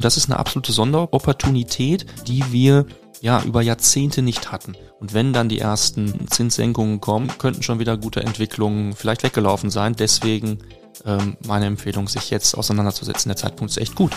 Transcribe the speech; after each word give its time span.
Das 0.00 0.16
ist 0.16 0.30
eine 0.30 0.38
absolute 0.38 0.72
Sonderopportunität, 0.72 2.06
die 2.26 2.42
wir 2.50 2.86
ja 3.20 3.42
über 3.42 3.60
Jahrzehnte 3.60 4.22
nicht 4.22 4.50
hatten. 4.50 4.74
Und 4.98 5.12
wenn 5.12 5.34
dann 5.34 5.50
die 5.50 5.58
ersten 5.58 6.26
Zinssenkungen 6.26 7.02
kommen, 7.02 7.28
könnten 7.36 7.62
schon 7.62 7.80
wieder 7.80 7.98
gute 7.98 8.20
Entwicklungen 8.20 8.94
vielleicht 8.94 9.22
weggelaufen 9.24 9.68
sein. 9.68 9.94
Deswegen 9.94 10.60
ähm, 11.04 11.36
meine 11.46 11.66
Empfehlung, 11.66 12.08
sich 12.08 12.30
jetzt 12.30 12.56
auseinanderzusetzen. 12.56 13.28
Der 13.28 13.36
Zeitpunkt 13.36 13.72
ist 13.72 13.76
echt 13.76 13.94
gut. 13.94 14.12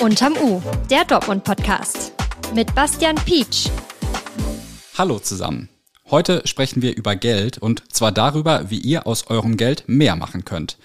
Unterm 0.00 0.32
U, 0.42 0.62
der 0.88 1.04
Dortmund-Podcast 1.04 2.14
mit 2.54 2.74
Bastian 2.74 3.16
Pietsch. 3.16 3.68
Hallo 4.96 5.18
zusammen. 5.18 5.68
Heute 6.10 6.40
sprechen 6.46 6.80
wir 6.80 6.96
über 6.96 7.16
Geld 7.16 7.58
und 7.58 7.82
zwar 7.92 8.12
darüber, 8.12 8.70
wie 8.70 8.78
ihr 8.78 9.06
aus 9.06 9.26
eurem 9.26 9.58
Geld 9.58 9.84
mehr 9.88 10.16
machen 10.16 10.46
könnt. 10.46 10.78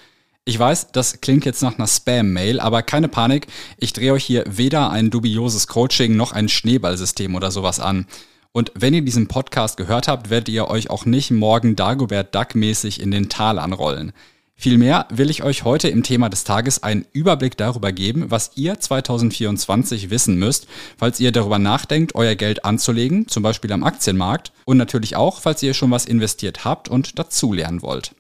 Ich 0.46 0.60
weiß, 0.60 0.88
das 0.92 1.22
klingt 1.22 1.46
jetzt 1.46 1.62
nach 1.62 1.78
einer 1.78 1.88
Spam-Mail, 1.88 2.60
aber 2.60 2.84
keine 2.84 3.08
Panik, 3.08 3.48
ich 3.78 3.94
drehe 3.94 4.12
euch 4.12 4.26
hier 4.26 4.44
weder 4.46 4.90
ein 4.90 5.10
dubioses 5.10 5.68
Coaching 5.68 6.18
noch 6.18 6.34
ein 6.34 6.50
Schneeballsystem 6.50 7.34
oder 7.36 7.50
sowas 7.50 7.80
an. 7.80 8.08
Und 8.52 8.74
wenn 8.76 8.94
ihr 8.94 9.04
diesen 9.04 9.30
Podcast 9.30 9.78
gehört 9.78 10.10
habt, 10.10 10.30
werdet 10.30 10.50
ihr 10.50 10.68
euch 10.68 10.90
auch 10.90 11.06
nicht 11.06 11.32
morgen 11.32 11.78
Dagobert 11.78 12.36
Duck-mäßig 12.36 13.00
in 13.00 13.10
den 13.10 13.30
Tal 13.30 13.58
anrollen. 13.58 14.12
Vielmehr 14.54 15.08
will 15.10 15.30
ich 15.30 15.44
euch 15.44 15.64
heute 15.64 15.88
im 15.88 16.04
Thema 16.04 16.28
des 16.28 16.44
Tages 16.44 16.84
einen 16.84 17.06
Überblick 17.14 17.56
darüber 17.56 17.94
geben, 17.94 18.30
was 18.30 18.52
ihr 18.56 18.78
2024 18.78 20.10
wissen 20.10 20.36
müsst, 20.36 20.68
falls 20.98 21.22
ihr 21.22 21.32
darüber 21.32 21.58
nachdenkt, 21.58 22.16
euer 22.16 22.36
Geld 22.36 22.66
anzulegen, 22.66 23.30
zum 23.30 23.44
Beispiel 23.44 23.72
am 23.72 23.86
Aktienmarkt, 23.86 24.52
und 24.66 24.76
natürlich 24.76 25.16
auch, 25.16 25.40
falls 25.40 25.64
ihr 25.64 25.74
schon 25.74 25.92
was 25.92 26.06
investiert 26.06 26.66
habt 26.66 26.90
und 26.90 27.18
dazulernen 27.18 27.82
wollt. 27.82 28.14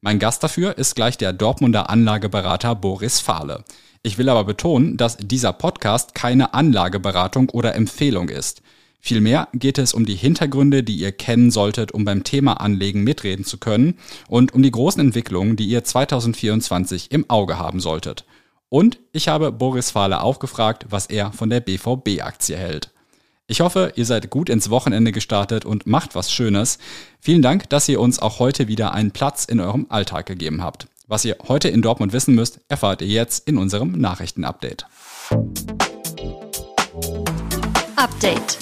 Mein 0.00 0.20
Gast 0.20 0.44
dafür 0.44 0.78
ist 0.78 0.94
gleich 0.94 1.18
der 1.18 1.32
Dortmunder 1.32 1.90
Anlageberater 1.90 2.76
Boris 2.76 3.18
Fahle. 3.18 3.64
Ich 4.04 4.16
will 4.16 4.28
aber 4.28 4.44
betonen, 4.44 4.96
dass 4.96 5.16
dieser 5.16 5.52
Podcast 5.52 6.14
keine 6.14 6.54
Anlageberatung 6.54 7.48
oder 7.48 7.74
Empfehlung 7.74 8.28
ist. 8.28 8.62
Vielmehr 9.00 9.48
geht 9.54 9.76
es 9.76 9.94
um 9.94 10.06
die 10.06 10.14
Hintergründe, 10.14 10.84
die 10.84 10.94
ihr 10.94 11.10
kennen 11.10 11.50
solltet, 11.50 11.90
um 11.90 12.04
beim 12.04 12.22
Thema 12.22 12.60
Anlegen 12.60 13.02
mitreden 13.02 13.44
zu 13.44 13.58
können 13.58 13.98
und 14.28 14.54
um 14.54 14.62
die 14.62 14.70
großen 14.70 15.00
Entwicklungen, 15.00 15.56
die 15.56 15.66
ihr 15.66 15.82
2024 15.82 17.10
im 17.10 17.28
Auge 17.28 17.58
haben 17.58 17.80
solltet. 17.80 18.24
Und 18.68 19.00
ich 19.12 19.26
habe 19.26 19.50
Boris 19.50 19.90
Fahle 19.90 20.22
auch 20.22 20.38
gefragt, 20.38 20.86
was 20.90 21.06
er 21.06 21.32
von 21.32 21.50
der 21.50 21.58
BVB-Aktie 21.58 22.56
hält. 22.56 22.92
Ich 23.50 23.62
hoffe, 23.62 23.94
ihr 23.96 24.04
seid 24.04 24.28
gut 24.28 24.50
ins 24.50 24.68
Wochenende 24.68 25.10
gestartet 25.10 25.64
und 25.64 25.86
macht 25.86 26.14
was 26.14 26.30
Schönes. 26.30 26.76
Vielen 27.18 27.40
Dank, 27.40 27.70
dass 27.70 27.88
ihr 27.88 27.98
uns 27.98 28.18
auch 28.18 28.40
heute 28.40 28.68
wieder 28.68 28.92
einen 28.92 29.10
Platz 29.10 29.46
in 29.46 29.58
eurem 29.58 29.86
Alltag 29.88 30.26
gegeben 30.26 30.62
habt. 30.62 30.86
Was 31.06 31.24
ihr 31.24 31.38
heute 31.48 31.70
in 31.70 31.80
Dortmund 31.80 32.12
wissen 32.12 32.34
müsst, 32.34 32.60
erfahrt 32.68 33.00
ihr 33.00 33.08
jetzt 33.08 33.48
in 33.48 33.56
unserem 33.56 33.92
Nachrichtenupdate. 33.92 34.84
Update. 37.96 38.58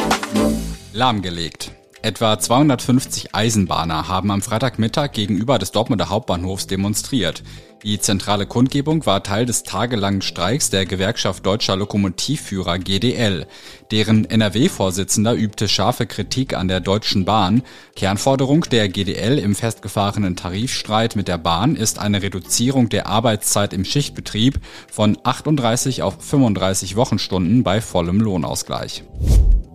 Lahmgelegt. 0.93 1.73
Etwa 2.07 2.39
250 2.39 3.35
Eisenbahner 3.35 4.07
haben 4.07 4.31
am 4.31 4.41
Freitagmittag 4.41 5.11
gegenüber 5.11 5.59
des 5.59 5.73
Dortmunder 5.73 6.09
Hauptbahnhofs 6.09 6.69
demonstriert. 6.69 7.43
Die 7.83 7.99
zentrale 7.99 8.47
Kundgebung 8.47 9.05
war 9.07 9.25
Teil 9.25 9.45
des 9.45 9.65
tagelangen 9.65 10.23
Streiks 10.23 10.71
der 10.71 10.87
Gewerkschaft 10.87 11.45
Deutscher 11.45 11.75
Lokomotivführer 11.75 12.79
GDL. 12.79 13.49
Deren 13.91 14.25
NRW-Vorsitzender 14.25 15.35
übte 15.35 15.67
scharfe 15.67 16.07
Kritik 16.07 16.55
an 16.57 16.69
der 16.69 16.79
Deutschen 16.79 17.25
Bahn. 17.25 17.65
Kernforderung 17.97 18.61
der 18.71 18.89
GDL 18.89 19.41
im 19.41 19.57
festgefahrenen 19.57 20.37
Tarifstreit 20.37 21.17
mit 21.17 21.27
der 21.27 21.39
Bahn 21.39 21.75
ist 21.75 21.99
eine 21.99 22.23
Reduzierung 22.23 22.89
der 22.89 23.09
Arbeitszeit 23.09 23.73
im 23.73 23.85
Schichtbetrieb 23.85 24.61
von 24.89 25.19
38 25.25 26.05
auf 26.05 26.19
35 26.21 26.95
Wochenstunden 26.95 27.65
bei 27.65 27.81
vollem 27.81 28.21
Lohnausgleich. 28.21 29.03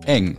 Eng. 0.06 0.38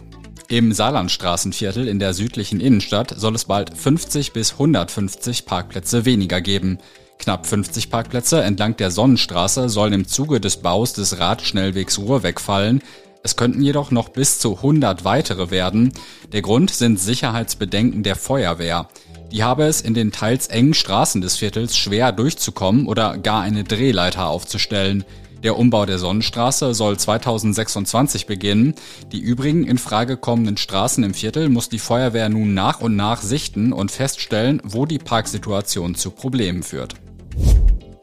Im 0.54 0.72
Saarlandstraßenviertel 0.72 1.88
in 1.88 1.98
der 1.98 2.14
südlichen 2.14 2.60
Innenstadt 2.60 3.12
soll 3.18 3.34
es 3.34 3.46
bald 3.46 3.76
50 3.76 4.34
bis 4.34 4.52
150 4.52 5.48
Parkplätze 5.48 6.06
weniger 6.06 6.42
geben. 6.42 6.78
Knapp 7.18 7.48
50 7.48 7.90
Parkplätze 7.90 8.40
entlang 8.44 8.78
der 8.78 8.92
Sonnenstraße 8.92 9.68
sollen 9.68 9.94
im 9.94 10.08
Zuge 10.08 10.40
des 10.40 10.58
Baus 10.58 10.94
des 10.94 11.18
Radschnellwegs 11.18 11.98
Ruhr 11.98 12.22
wegfallen. 12.22 12.84
Es 13.24 13.36
könnten 13.36 13.64
jedoch 13.64 13.90
noch 13.90 14.10
bis 14.10 14.38
zu 14.38 14.58
100 14.58 15.04
weitere 15.04 15.50
werden. 15.50 15.92
Der 16.32 16.44
Grund 16.44 16.70
sind 16.70 17.00
Sicherheitsbedenken 17.00 18.04
der 18.04 18.16
Feuerwehr. 18.16 18.90
Die 19.32 19.44
habe 19.44 19.64
es 19.64 19.82
in 19.82 19.96
den 19.96 20.12
teils 20.12 20.46
engen 20.46 20.76
Straßen 20.76 21.22
des 21.22 21.36
Viertels 21.36 21.76
schwer 21.76 22.12
durchzukommen 22.12 22.86
oder 22.86 23.18
gar 23.18 23.42
eine 23.42 23.64
Drehleiter 23.64 24.28
aufzustellen. 24.28 25.04
Der 25.44 25.60
Umbau 25.60 25.86
der 25.86 26.00
Sonnenstraße 26.00 26.74
soll 26.74 26.98
2026 26.98 28.28
beginnen. 28.28 28.76
Die 29.12 29.20
übrigen 29.20 29.66
in 29.66 29.78
Frage 29.78 30.16
kommenden 30.16 30.56
Straßen 30.56 31.04
im 31.04 31.14
Viertel 31.14 31.50
muss 31.50 31.68
die 31.68 31.80
Feuerwehr 31.80 32.30
nun 32.30 32.54
nach 32.54 32.80
und 32.80 32.96
nach 32.96 33.22
sichten 33.22 33.74
und 33.74 33.92
feststellen, 33.92 34.62
wo 34.64 34.86
die 34.86 35.00
Parksituation 35.00 35.96
zu 35.96 36.12
Problemen 36.12 36.64
führt. 36.64 36.96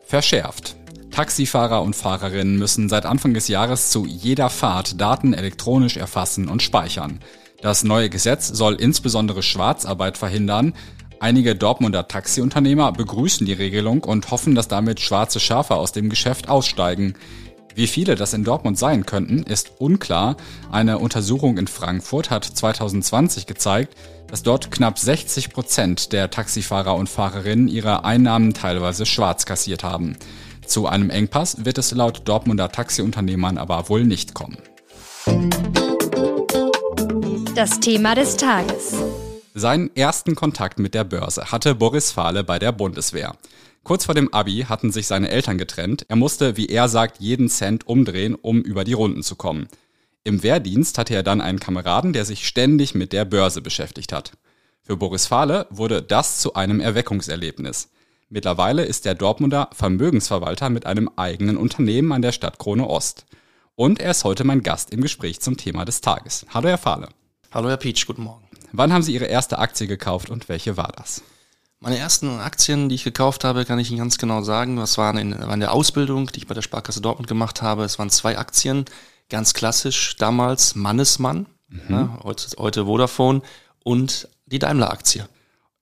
Verschärft. 0.05 0.77
Taxifahrer 1.11 1.83
und 1.83 1.97
Fahrerinnen 1.97 2.59
müssen 2.59 2.91
seit 2.91 3.07
Anfang 3.07 3.33
des 3.33 3.49
Jahres 3.49 3.91
zu 3.91 4.05
jeder 4.05 4.51
Fahrt 4.51 5.01
Daten 5.01 5.33
elektronisch 5.33 5.97
erfassen 5.97 6.47
und 6.47 6.63
speichern. 6.63 7.21
Das 7.63 7.85
neue 7.85 8.11
Gesetz 8.11 8.49
soll 8.49 8.75
insbesondere 8.75 9.43
Schwarzarbeit 9.43 10.17
verhindern, 10.19 10.75
Einige 11.23 11.55
Dortmunder 11.55 12.09
Taxiunternehmer 12.09 12.93
begrüßen 12.93 13.45
die 13.47 13.53
Regelung 13.53 14.05
und 14.05 14.31
hoffen, 14.31 14.55
dass 14.55 14.69
damit 14.69 15.01
schwarze 15.01 15.39
Schafe 15.39 15.75
aus 15.75 15.93
dem 15.93 16.09
Geschäft 16.09 16.49
aussteigen. 16.49 17.15
Wie 17.75 17.89
viele 17.89 18.15
das 18.15 18.33
in 18.33 18.43
Dortmund 18.43 18.79
sein 18.79 19.05
könnten, 19.05 19.43
ist 19.43 19.73
unklar. 19.77 20.39
Eine 20.73 20.99
Untersuchung 20.99 21.59
in 21.59 21.67
Frankfurt 21.67 22.31
hat 22.31 22.47
2020 22.47 23.45
gezeigt, 23.45 23.95
dass 24.29 24.43
dort 24.43 24.71
knapp 24.71 24.99
60 24.99 25.51
Prozent 25.51 26.13
der 26.15 26.31
Taxifahrer 26.31 26.97
und 26.97 27.11
Fahrerinnen 27.11 27.69
ihre 27.69 28.07
Einnahmen 28.07 28.55
teilweise 28.55 29.05
schwarz 29.05 29.45
kassiert 29.45 29.85
haben. 29.85 30.17
Zu 30.65 30.87
einem 30.87 31.11
Engpass 31.11 31.67
wird 31.67 31.77
es 31.77 31.93
laut 31.93 32.23
Dortmunder 32.25 32.73
Taxiunternehmern 32.73 33.59
aber 33.59 33.91
wohl 33.91 34.05
nicht 34.05 34.33
kommen. 34.33 34.57
Das 37.55 37.79
Thema 37.79 38.15
des 38.15 38.39
Tages. 38.39 38.95
Seinen 39.61 39.95
ersten 39.95 40.37
Kontakt 40.37 40.79
mit 40.79 40.95
der 40.95 41.05
Börse 41.05 41.53
hatte 41.53 41.75
Boris 41.75 42.13
Fahle 42.13 42.45
bei 42.45 42.59
der 42.59 42.73
Bundeswehr. 42.73 43.37
Kurz 43.83 44.07
vor 44.07 44.15
dem 44.15 44.33
Abi 44.33 44.65
hatten 44.67 44.91
sich 44.91 45.07
seine 45.07 45.29
Eltern 45.29 45.59
getrennt. 45.59 46.07
Er 46.09 46.17
musste, 46.17 46.57
wie 46.57 46.69
er 46.69 46.89
sagt, 46.89 47.21
jeden 47.21 47.51
Cent 47.51 47.87
umdrehen, 47.87 48.35
um 48.35 48.63
über 48.63 48.85
die 48.85 48.95
Runden 48.95 49.23
zu 49.23 49.37
kommen. 49.37 49.69
Im 50.25 50.43
Wehrdienst 50.43 50.97
hatte 50.97 51.15
er 51.15 51.23
dann 51.23 51.43
einen 51.43 51.61
Kameraden, 51.61 52.15
der 52.15 52.25
sich 52.25 52.49
ständig 52.49 52.95
mit 52.95 53.13
der 53.13 53.27
Börse 53.27 53.61
beschäftigt 53.61 54.15
hat. 54.15 54.33
Für 54.81 54.97
Boris 54.97 55.27
Fahle 55.27 55.67
wurde 55.69 56.01
das 56.01 56.41
zu 56.41 56.55
einem 56.55 56.81
Erweckungserlebnis. 56.81 57.91
Mittlerweile 58.31 58.87
ist 58.87 59.05
der 59.05 59.15
Dortmunder 59.15 59.69
Vermögensverwalter 59.75 60.71
mit 60.71 60.87
einem 60.87 61.11
eigenen 61.17 61.59
Unternehmen 61.59 62.13
an 62.13 62.23
der 62.23 62.33
Stadtkrone 62.33 62.89
Ost. 62.89 63.27
Und 63.75 64.01
er 64.01 64.13
ist 64.13 64.25
heute 64.25 64.45
mein 64.45 64.63
Gast 64.63 64.91
im 64.91 65.03
Gespräch 65.03 65.41
zum 65.41 65.59
Thema 65.59 65.85
des 65.85 66.01
Tages. 66.01 66.47
Hallo 66.49 66.71
Herr 66.71 66.79
Fahle. 66.79 67.11
Hallo 67.51 67.69
Herr 67.69 67.77
Pietsch, 67.77 68.07
guten 68.07 68.23
Morgen. 68.23 68.50
Wann 68.73 68.93
haben 68.93 69.03
Sie 69.03 69.15
Ihre 69.15 69.27
erste 69.27 69.59
Aktie 69.59 69.87
gekauft 69.87 70.31
und 70.31 70.49
welche 70.49 70.77
war 70.77 70.93
das? 70.97 71.23
Meine 71.81 71.99
ersten 71.99 72.41
Aktien, 72.41 72.89
die 72.89 72.95
ich 72.95 73.05
gekauft 73.05 73.43
habe, 73.43 73.65
kann 73.65 73.79
ich 73.79 73.91
Ihnen 73.91 74.01
ganz 74.01 74.19
genau 74.19 74.43
sagen. 74.43 74.77
Das 74.77 74.99
waren 74.99 75.17
in, 75.17 75.39
war 75.39 75.55
in 75.55 75.61
der 75.61 75.73
Ausbildung, 75.73 76.27
die 76.27 76.39
ich 76.39 76.47
bei 76.47 76.55
der 76.55 76.63
Sparkasse 76.63 77.01
Dortmund 77.01 77.27
gemacht 77.27 77.63
habe. 77.63 77.85
Es 77.85 77.99
waren 77.99 78.11
zwei 78.11 78.37
Aktien, 78.37 78.85
ganz 79.31 79.55
klassisch 79.55 80.17
damals 80.17 80.75
Mannesmann, 80.75 81.47
mhm. 81.69 81.81
ja, 81.89 82.21
heute, 82.23 82.49
heute 82.59 82.85
Vodafone 82.85 83.41
und 83.83 84.29
die 84.47 84.59
Daimler-Aktie. 84.59 85.27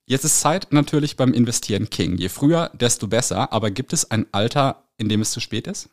Jetzt 0.05 0.23
ist 0.23 0.39
Zeit 0.39 0.71
natürlich 0.71 1.17
beim 1.17 1.33
Investieren 1.33 1.89
King. 1.89 2.17
Je 2.17 2.29
früher, 2.29 2.71
desto 2.73 3.07
besser. 3.07 3.51
Aber 3.51 3.69
gibt 3.69 3.93
es 3.93 4.09
ein 4.09 4.25
Alter, 4.31 4.83
in 4.97 5.09
dem 5.09 5.21
es 5.21 5.31
zu 5.31 5.39
spät 5.39 5.67
ist? 5.67 5.89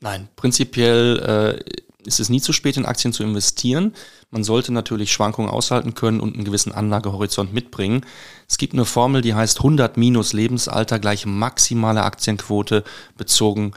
Nein, 0.00 0.28
prinzipiell 0.36 1.62
äh, 1.66 1.82
ist 2.06 2.20
es 2.20 2.28
nie 2.28 2.40
zu 2.40 2.52
spät, 2.52 2.76
in 2.76 2.86
Aktien 2.86 3.12
zu 3.12 3.22
investieren. 3.22 3.94
Man 4.30 4.44
sollte 4.44 4.72
natürlich 4.72 5.12
Schwankungen 5.12 5.50
aushalten 5.50 5.94
können 5.94 6.20
und 6.20 6.34
einen 6.34 6.44
gewissen 6.44 6.72
Anlagehorizont 6.72 7.52
mitbringen. 7.52 8.04
Es 8.48 8.58
gibt 8.58 8.72
eine 8.74 8.84
Formel, 8.84 9.22
die 9.22 9.34
heißt 9.34 9.58
100 9.58 9.96
minus 9.96 10.32
Lebensalter 10.32 10.98
gleich 10.98 11.26
maximale 11.26 12.02
Aktienquote 12.02 12.84
bezogen 13.16 13.72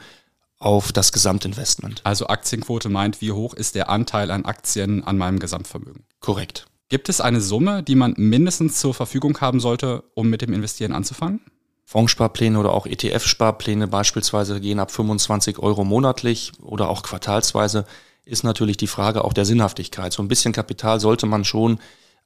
auf 0.58 0.92
das 0.92 1.12
Gesamtinvestment. 1.12 2.00
Also 2.04 2.28
Aktienquote 2.28 2.88
meint, 2.88 3.20
wie 3.20 3.32
hoch 3.32 3.54
ist 3.54 3.74
der 3.74 3.90
Anteil 3.90 4.30
an 4.30 4.44
Aktien 4.44 5.04
an 5.04 5.18
meinem 5.18 5.38
Gesamtvermögen? 5.38 6.04
Korrekt. 6.20 6.66
Gibt 6.88 7.08
es 7.08 7.20
eine 7.20 7.40
Summe, 7.40 7.82
die 7.82 7.96
man 7.96 8.14
mindestens 8.16 8.80
zur 8.80 8.94
Verfügung 8.94 9.40
haben 9.40 9.60
sollte, 9.60 10.04
um 10.14 10.28
mit 10.28 10.40
dem 10.40 10.52
Investieren 10.52 10.92
anzufangen? 10.92 11.40
Fondssparpläne 11.84 12.58
oder 12.58 12.72
auch 12.72 12.86
ETF-Sparpläne 12.86 13.86
beispielsweise 13.86 14.60
gehen 14.60 14.80
ab 14.80 14.90
25 14.90 15.58
Euro 15.60 15.84
monatlich 15.84 16.52
oder 16.60 16.88
auch 16.88 17.02
quartalsweise 17.02 17.86
ist 18.26 18.44
natürlich 18.44 18.76
die 18.76 18.88
Frage 18.88 19.24
auch 19.24 19.32
der 19.32 19.46
Sinnhaftigkeit. 19.46 20.12
So 20.12 20.22
ein 20.22 20.28
bisschen 20.28 20.52
Kapital 20.52 21.00
sollte 21.00 21.26
man 21.26 21.44
schon 21.44 21.78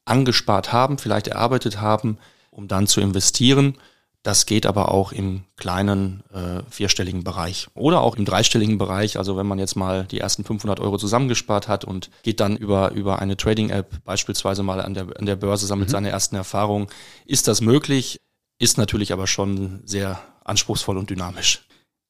angespart 0.05 0.73
haben, 0.73 0.99
vielleicht 0.99 1.29
erarbeitet 1.29 1.81
haben, 1.81 2.19
um 2.51 2.67
dann 2.67 2.87
zu 2.87 3.01
investieren. 3.01 3.77
Das 4.23 4.45
geht 4.45 4.67
aber 4.67 4.93
auch 4.93 5.13
im 5.13 5.45
kleinen 5.57 6.23
äh, 6.33 6.63
vierstelligen 6.69 7.25
Bereich 7.25 7.69
oder 7.75 8.01
auch 8.01 8.17
im 8.17 8.27
dreistelligen 8.27 8.77
Bereich. 8.77 9.17
Also 9.17 9.37
wenn 9.37 9.47
man 9.47 9.59
jetzt 9.59 9.77
mal 9.77 10.05
die 10.05 10.21
ersten 10.21 10.45
500 10.45 10.79
Euro 10.81 10.99
zusammengespart 10.99 11.69
hat 11.69 11.85
und 11.85 12.11
geht 12.23 12.41
dann 12.41 12.57
über, 12.57 12.91
über 12.93 13.21
eine 13.21 13.37
Trading-App 13.37 14.05
beispielsweise 14.05 14.63
mal 14.63 14.81
an 14.81 14.93
der, 14.93 15.07
an 15.19 15.25
der 15.25 15.37
Börse, 15.37 15.67
sammelt 15.67 15.89
mhm. 15.89 15.93
seine 15.93 16.11
ersten 16.11 16.37
Erfahrungen, 16.37 16.89
ist 17.25 17.49
das 17.49 17.63
möglich, 17.63 18.19
ist 18.59 18.77
natürlich 18.77 19.15
aber 19.15 19.27
schon 19.27 19.81
sehr 19.85 20.21
anspruchsvoll 20.45 20.99
und 20.99 21.09
dynamisch. 21.09 21.63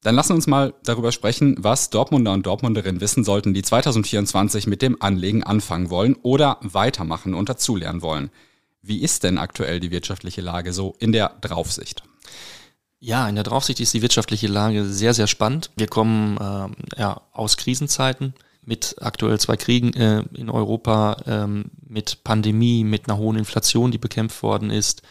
Dann 0.02 0.14
lassen 0.14 0.30
wir 0.30 0.36
uns 0.36 0.46
mal 0.46 0.72
darüber 0.82 1.12
sprechen, 1.12 1.56
was 1.58 1.90
Dortmunder 1.90 2.32
und 2.32 2.46
Dortmunderinnen 2.46 3.00
wissen 3.00 3.22
sollten, 3.22 3.52
die 3.52 3.62
2024 3.62 4.66
mit 4.66 4.80
dem 4.80 5.00
Anlegen 5.00 5.42
anfangen 5.42 5.90
wollen 5.90 6.16
oder 6.22 6.58
weitermachen 6.62 7.34
und 7.34 7.48
dazulernen 7.48 8.00
wollen. 8.00 8.30
Wie 8.82 9.02
ist 9.02 9.24
denn 9.24 9.36
aktuell 9.36 9.78
die 9.78 9.90
wirtschaftliche 9.90 10.40
Lage 10.40 10.72
so 10.72 10.94
in 10.98 11.12
der 11.12 11.36
Draufsicht? 11.42 12.02
Ja, 12.98 13.28
in 13.28 13.34
der 13.34 13.44
Draufsicht 13.44 13.80
ist 13.80 13.92
die 13.92 14.02
wirtschaftliche 14.02 14.46
Lage 14.46 14.84
sehr, 14.84 15.12
sehr 15.12 15.26
spannend. 15.26 15.70
Wir 15.76 15.86
kommen 15.86 16.36
äh, 16.38 17.00
ja, 17.00 17.20
aus 17.32 17.56
Krisenzeiten 17.58 18.34
mit 18.64 18.96
aktuell 19.00 19.38
zwei 19.40 19.56
Kriegen 19.56 19.92
äh, 19.94 20.22
in 20.34 20.50
Europa, 20.50 21.16
ähm, 21.26 21.70
mit 21.86 22.24
Pandemie, 22.24 22.84
mit 22.84 23.08
einer 23.08 23.18
hohen 23.18 23.38
Inflation, 23.38 23.90
die 23.90 23.98
bekämpft 23.98 24.42
worden 24.42 24.70
ist. 24.70 25.02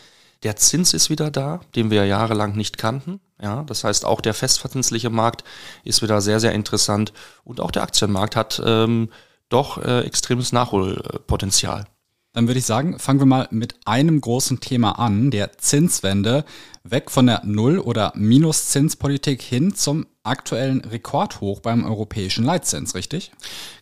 Der 0.43 0.55
Zins 0.55 0.93
ist 0.93 1.09
wieder 1.09 1.31
da, 1.31 1.59
den 1.75 1.91
wir 1.91 2.05
jahrelang 2.05 2.55
nicht 2.55 2.77
kannten. 2.77 3.19
Ja, 3.41 3.63
das 3.63 3.83
heißt, 3.83 4.05
auch 4.05 4.21
der 4.21 4.33
festverzinsliche 4.33 5.09
Markt 5.09 5.43
ist 5.83 6.01
wieder 6.01 6.21
sehr, 6.21 6.39
sehr 6.39 6.53
interessant 6.53 7.13
und 7.43 7.59
auch 7.59 7.71
der 7.71 7.83
Aktienmarkt 7.83 8.35
hat 8.35 8.61
ähm, 8.65 9.09
doch 9.49 9.77
äh, 9.77 10.01
extremes 10.01 10.51
Nachholpotenzial. 10.51 11.85
Dann 12.33 12.47
würde 12.47 12.59
ich 12.59 12.65
sagen, 12.65 12.99
fangen 12.99 13.19
wir 13.19 13.25
mal 13.25 13.47
mit 13.49 13.75
einem 13.85 14.21
großen 14.21 14.59
Thema 14.59 14.99
an, 14.99 15.31
der 15.31 15.57
Zinswende, 15.57 16.45
weg 16.83 17.09
von 17.09 17.25
der 17.25 17.41
Null- 17.43 17.79
oder 17.79 18.13
Minuszinspolitik 18.15 19.41
hin 19.41 19.73
zum 19.73 20.05
aktuellen 20.21 20.81
Rekordhoch 20.81 21.59
beim 21.59 21.83
europäischen 21.83 22.45
Leitzins, 22.45 22.93
richtig? 22.93 23.31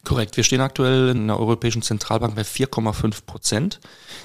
Korrekt. 0.05 0.37
Wir 0.37 0.45
stehen 0.45 0.61
aktuell 0.61 1.09
in 1.09 1.27
der 1.27 1.39
Europäischen 1.39 1.81
Zentralbank 1.81 2.35
bei 2.35 2.43
4,5 2.43 3.25
Prozent. 3.25 3.79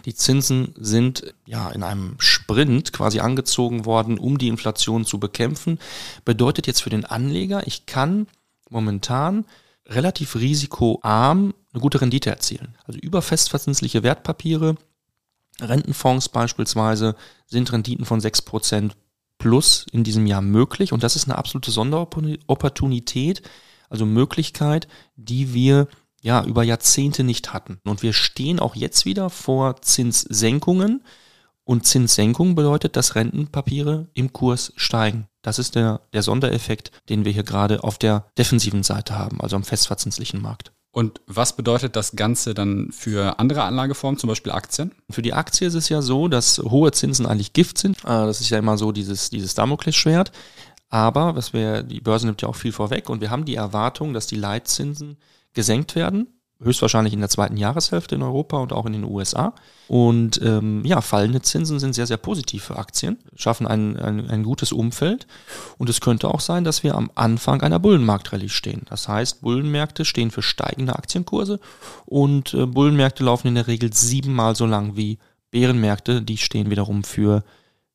Die 0.04 0.14
Zinsen 0.14 0.72
sind 0.78 1.34
ja 1.44 1.70
in 1.70 1.82
einem 1.82 2.14
Sprint 2.18 2.92
quasi 2.92 3.18
angezogen 3.18 3.86
worden, 3.86 4.18
um 4.18 4.38
die 4.38 4.48
Inflation 4.48 5.04
zu 5.04 5.18
bekämpfen. 5.18 5.80
Bedeutet 6.24 6.68
jetzt 6.68 6.82
für 6.82 6.90
den 6.90 7.04
Anleger, 7.04 7.66
ich 7.66 7.86
kann 7.86 8.28
momentan 8.70 9.44
relativ 9.86 10.36
risikoarm 10.36 11.54
eine 11.72 11.80
gute 11.80 12.00
Rendite 12.00 12.30
erzielen. 12.30 12.76
Also 12.84 12.98
über 13.00 13.22
festverzinsliche 13.22 14.02
Wertpapiere, 14.02 14.76
Rentenfonds 15.60 16.28
beispielsweise, 16.28 17.16
sind 17.46 17.72
Renditen 17.72 18.04
von 18.04 18.20
6% 18.20 18.92
plus 19.38 19.86
in 19.90 20.04
diesem 20.04 20.26
Jahr 20.26 20.42
möglich. 20.42 20.92
Und 20.92 21.02
das 21.02 21.16
ist 21.16 21.24
eine 21.24 21.38
absolute 21.38 21.70
Sonderopportunität, 21.70 23.42
also 23.88 24.06
Möglichkeit, 24.06 24.88
die 25.16 25.52
wir 25.52 25.88
ja 26.20 26.44
über 26.44 26.62
Jahrzehnte 26.62 27.24
nicht 27.24 27.52
hatten. 27.52 27.80
Und 27.84 28.02
wir 28.02 28.12
stehen 28.12 28.60
auch 28.60 28.76
jetzt 28.76 29.04
wieder 29.04 29.30
vor 29.30 29.82
Zinssenkungen. 29.82 31.02
Und 31.64 31.86
Zinssenkung 31.86 32.54
bedeutet, 32.54 32.96
dass 32.96 33.14
Rentenpapiere 33.14 34.08
im 34.14 34.32
Kurs 34.32 34.72
steigen. 34.76 35.28
Das 35.42 35.58
ist 35.58 35.74
der, 35.74 36.00
der 36.12 36.22
Sondereffekt, 36.22 36.90
den 37.08 37.24
wir 37.24 37.32
hier 37.32 37.44
gerade 37.44 37.84
auf 37.84 37.98
der 37.98 38.26
defensiven 38.36 38.82
Seite 38.82 39.16
haben, 39.16 39.40
also 39.40 39.56
am 39.56 39.64
festverzinslichen 39.64 40.40
Markt. 40.42 40.72
Und 40.90 41.22
was 41.26 41.56
bedeutet 41.56 41.96
das 41.96 42.16
Ganze 42.16 42.52
dann 42.52 42.92
für 42.92 43.38
andere 43.38 43.62
Anlageformen, 43.62 44.18
zum 44.18 44.28
Beispiel 44.28 44.52
Aktien? 44.52 44.92
Für 45.08 45.22
die 45.22 45.32
Aktie 45.32 45.66
ist 45.66 45.74
es 45.74 45.88
ja 45.88 46.02
so, 46.02 46.28
dass 46.28 46.58
hohe 46.58 46.92
Zinsen 46.92 47.26
eigentlich 47.26 47.54
Gift 47.54 47.78
sind. 47.78 47.98
Äh, 48.00 48.26
das 48.26 48.40
ist 48.40 48.50
ja 48.50 48.58
immer 48.58 48.76
so 48.76 48.92
dieses, 48.92 49.30
dieses 49.30 49.54
Damoklesschwert. 49.54 50.32
Aber 50.90 51.34
was 51.34 51.54
wir, 51.54 51.82
die 51.82 52.00
Börse 52.02 52.26
nimmt 52.26 52.42
ja 52.42 52.48
auch 52.48 52.56
viel 52.56 52.72
vorweg 52.72 53.08
und 53.08 53.22
wir 53.22 53.30
haben 53.30 53.46
die 53.46 53.54
Erwartung, 53.54 54.12
dass 54.12 54.26
die 54.26 54.36
Leitzinsen 54.36 55.16
gesenkt 55.54 55.94
werden 55.94 56.26
höchstwahrscheinlich 56.62 57.12
in 57.12 57.20
der 57.20 57.28
zweiten 57.28 57.56
Jahreshälfte 57.56 58.14
in 58.14 58.22
Europa 58.22 58.58
und 58.58 58.72
auch 58.72 58.86
in 58.86 58.92
den 58.92 59.04
USA. 59.04 59.54
Und 59.88 60.40
ähm, 60.42 60.84
ja, 60.84 61.00
fallende 61.00 61.42
Zinsen 61.42 61.78
sind 61.78 61.94
sehr, 61.94 62.06
sehr 62.06 62.16
positiv 62.16 62.64
für 62.64 62.76
Aktien, 62.76 63.18
schaffen 63.34 63.66
ein, 63.66 63.96
ein, 63.96 64.30
ein 64.30 64.42
gutes 64.42 64.72
Umfeld. 64.72 65.26
Und 65.78 65.90
es 65.90 66.00
könnte 66.00 66.28
auch 66.28 66.40
sein, 66.40 66.64
dass 66.64 66.82
wir 66.82 66.94
am 66.94 67.10
Anfang 67.14 67.62
einer 67.62 67.78
Bullenmarktrallye 67.78 68.48
stehen. 68.48 68.82
Das 68.88 69.08
heißt, 69.08 69.42
Bullenmärkte 69.42 70.04
stehen 70.04 70.30
für 70.30 70.42
steigende 70.42 70.96
Aktienkurse 70.96 71.60
und 72.06 72.54
äh, 72.54 72.66
Bullenmärkte 72.66 73.24
laufen 73.24 73.48
in 73.48 73.54
der 73.54 73.66
Regel 73.66 73.92
siebenmal 73.92 74.56
so 74.56 74.66
lang 74.66 74.96
wie 74.96 75.18
Bärenmärkte. 75.50 76.22
Die 76.22 76.38
stehen 76.38 76.70
wiederum 76.70 77.04
für 77.04 77.44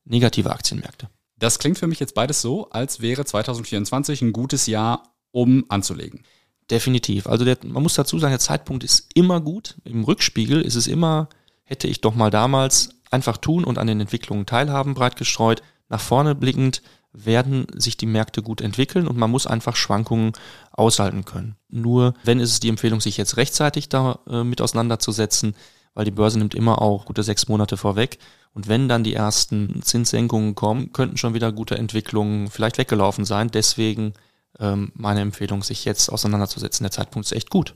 negative 0.05 0.51
Aktienmärkte. 0.51 1.09
Das 1.39 1.59
klingt 1.59 1.77
für 1.77 1.87
mich 1.87 1.99
jetzt 1.99 2.15
beides 2.15 2.41
so, 2.41 2.69
als 2.69 3.01
wäre 3.01 3.23
2024 3.23 4.21
ein 4.21 4.33
gutes 4.33 4.65
Jahr, 4.65 5.03
um 5.31 5.65
anzulegen. 5.69 6.23
Definitiv. 6.69 7.27
Also 7.27 7.45
der, 7.45 7.57
man 7.63 7.83
muss 7.83 7.93
dazu 7.93 8.19
sagen, 8.19 8.31
der 8.31 8.39
Zeitpunkt 8.39 8.83
ist 8.83 9.09
immer 9.13 9.39
gut. 9.39 9.77
Im 9.85 10.03
Rückspiegel 10.03 10.61
ist 10.61 10.75
es 10.75 10.87
immer, 10.87 11.29
hätte 11.63 11.87
ich 11.87 12.01
doch 12.01 12.13
mal 12.13 12.29
damals 12.29 12.89
einfach 13.09 13.37
tun 13.37 13.63
und 13.63 13.77
an 13.77 13.87
den 13.87 14.01
Entwicklungen 14.01 14.45
teilhaben, 14.45 14.93
breit 14.93 15.15
gestreut. 15.15 15.61
Nach 15.87 16.01
vorne 16.01 16.35
blickend 16.35 16.81
werden 17.13 17.67
sich 17.73 17.97
die 17.97 18.05
Märkte 18.05 18.41
gut 18.43 18.61
entwickeln 18.61 19.07
und 19.07 19.17
man 19.17 19.31
muss 19.31 19.47
einfach 19.47 19.75
Schwankungen 19.75 20.33
aushalten 20.71 21.25
können. 21.25 21.55
Nur 21.69 22.13
wenn 22.23 22.39
ist 22.39 22.51
es 22.51 22.59
die 22.59 22.69
Empfehlung, 22.69 23.01
sich 23.01 23.17
jetzt 23.17 23.37
rechtzeitig 23.37 23.89
da 23.89 24.19
äh, 24.29 24.61
auseinanderzusetzen, 24.61 25.55
weil 25.93 26.05
die 26.05 26.11
Börse 26.11 26.37
nimmt 26.37 26.53
immer 26.53 26.81
auch 26.81 27.05
gute 27.05 27.23
sechs 27.23 27.47
Monate 27.47 27.77
vorweg. 27.77 28.19
Und 28.53 28.67
wenn 28.67 28.87
dann 28.87 29.03
die 29.03 29.13
ersten 29.13 29.81
Zinssenkungen 29.81 30.53
kommen, 30.53 30.91
könnten 30.91 31.17
schon 31.17 31.33
wieder 31.33 31.51
gute 31.51 31.77
Entwicklungen 31.77 32.49
vielleicht 32.49 32.77
weggelaufen 32.77 33.25
sein. 33.25 33.49
Deswegen 33.51 34.13
ähm, 34.59 34.91
meine 34.95 35.21
Empfehlung, 35.21 35.63
sich 35.63 35.85
jetzt 35.85 36.09
auseinanderzusetzen. 36.09 36.83
Der 36.83 36.91
Zeitpunkt 36.91 37.25
ist 37.25 37.31
echt 37.31 37.49
gut. 37.49 37.75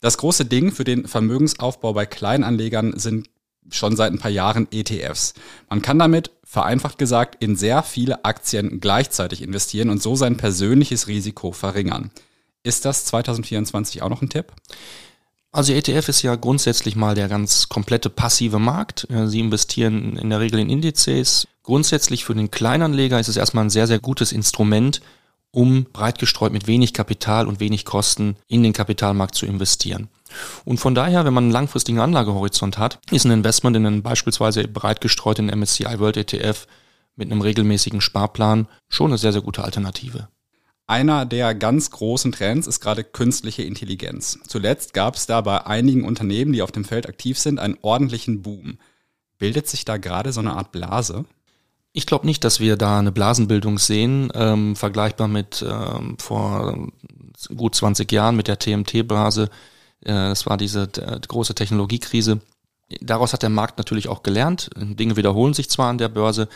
Das 0.00 0.18
große 0.18 0.44
Ding 0.44 0.72
für 0.72 0.84
den 0.84 1.06
Vermögensaufbau 1.06 1.92
bei 1.92 2.06
Kleinanlegern 2.06 2.98
sind 2.98 3.28
schon 3.70 3.96
seit 3.96 4.12
ein 4.12 4.18
paar 4.18 4.30
Jahren 4.30 4.68
ETFs. 4.70 5.34
Man 5.70 5.82
kann 5.82 5.98
damit, 5.98 6.30
vereinfacht 6.44 6.98
gesagt, 6.98 7.42
in 7.42 7.56
sehr 7.56 7.82
viele 7.82 8.24
Aktien 8.24 8.80
gleichzeitig 8.80 9.42
investieren 9.42 9.90
und 9.90 10.02
so 10.02 10.16
sein 10.16 10.36
persönliches 10.36 11.08
Risiko 11.08 11.52
verringern. 11.52 12.10
Ist 12.62 12.84
das 12.84 13.04
2024 13.06 14.02
auch 14.02 14.08
noch 14.08 14.22
ein 14.22 14.28
Tipp? 14.28 14.52
Also 15.52 15.72
ETF 15.72 16.08
ist 16.08 16.22
ja 16.22 16.34
grundsätzlich 16.34 16.96
mal 16.96 17.14
der 17.14 17.28
ganz 17.28 17.68
komplette 17.68 18.10
passive 18.10 18.58
Markt. 18.58 19.06
Sie 19.26 19.38
investieren 19.38 20.16
in 20.16 20.30
der 20.30 20.40
Regel 20.40 20.58
in 20.58 20.68
Indizes. 20.68 21.46
Grundsätzlich 21.62 22.24
für 22.24 22.34
den 22.34 22.50
Kleinanleger 22.50 23.20
ist 23.20 23.28
es 23.28 23.36
erstmal 23.36 23.64
ein 23.64 23.70
sehr, 23.70 23.86
sehr 23.86 24.00
gutes 24.00 24.32
Instrument, 24.32 25.00
um 25.54 25.84
breit 25.84 26.18
gestreut 26.18 26.52
mit 26.52 26.66
wenig 26.66 26.92
Kapital 26.92 27.46
und 27.46 27.60
wenig 27.60 27.84
Kosten 27.84 28.36
in 28.48 28.62
den 28.62 28.72
Kapitalmarkt 28.72 29.34
zu 29.34 29.46
investieren. 29.46 30.08
Und 30.64 30.78
von 30.78 30.94
daher, 30.94 31.24
wenn 31.24 31.34
man 31.34 31.44
einen 31.44 31.52
langfristigen 31.52 32.00
Anlagehorizont 32.00 32.78
hat, 32.78 32.98
ist 33.10 33.24
ein 33.24 33.30
Investment 33.30 33.76
in 33.76 33.86
einen 33.86 34.02
beispielsweise 34.02 34.66
breit 34.66 35.00
gestreuten 35.00 35.46
MSCI 35.46 35.98
World 35.98 36.16
ETF 36.16 36.66
mit 37.16 37.30
einem 37.30 37.40
regelmäßigen 37.40 38.00
Sparplan 38.00 38.66
schon 38.88 39.10
eine 39.10 39.18
sehr, 39.18 39.32
sehr 39.32 39.42
gute 39.42 39.62
Alternative. 39.62 40.28
Einer 40.86 41.24
der 41.24 41.54
ganz 41.54 41.90
großen 41.90 42.32
Trends 42.32 42.66
ist 42.66 42.80
gerade 42.80 43.04
künstliche 43.04 43.62
Intelligenz. 43.62 44.38
Zuletzt 44.46 44.92
gab 44.92 45.14
es 45.14 45.26
da 45.26 45.40
bei 45.40 45.66
einigen 45.66 46.04
Unternehmen, 46.04 46.52
die 46.52 46.60
auf 46.60 46.72
dem 46.72 46.84
Feld 46.84 47.08
aktiv 47.08 47.38
sind, 47.38 47.58
einen 47.58 47.78
ordentlichen 47.80 48.42
Boom. 48.42 48.78
Bildet 49.38 49.66
sich 49.66 49.84
da 49.84 49.96
gerade 49.96 50.32
so 50.32 50.40
eine 50.40 50.54
Art 50.54 50.72
Blase? 50.72 51.24
Ich 51.96 52.06
glaube 52.06 52.26
nicht, 52.26 52.42
dass 52.42 52.58
wir 52.58 52.76
da 52.76 52.98
eine 52.98 53.12
Blasenbildung 53.12 53.78
sehen, 53.78 54.28
ähm, 54.34 54.74
vergleichbar 54.74 55.28
mit 55.28 55.64
ähm, 55.66 56.18
vor 56.18 56.88
gut 57.56 57.76
20 57.76 58.10
Jahren 58.10 58.34
mit 58.34 58.48
der 58.48 58.58
TMT-Blase. 58.58 59.44
Äh, 60.00 60.12
das 60.12 60.44
war 60.44 60.56
diese 60.56 60.88
äh, 60.96 61.20
große 61.20 61.54
Technologiekrise. 61.54 62.40
Daraus 63.00 63.32
hat 63.32 63.44
der 63.44 63.50
Markt 63.50 63.78
natürlich 63.78 64.08
auch 64.08 64.24
gelernt. 64.24 64.70
Dinge 64.76 65.16
wiederholen 65.16 65.54
sich 65.54 65.70
zwar 65.70 65.88
an 65.88 65.98
der 65.98 66.08
Börse, 66.08 66.48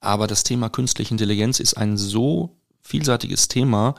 aber 0.00 0.26
das 0.26 0.42
Thema 0.42 0.68
künstliche 0.68 1.14
Intelligenz 1.14 1.60
ist 1.60 1.74
ein 1.74 1.96
so 1.96 2.56
vielseitiges 2.82 3.46
Thema, 3.46 3.94